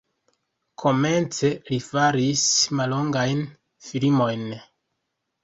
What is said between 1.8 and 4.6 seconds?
faris mallongajn filmojn.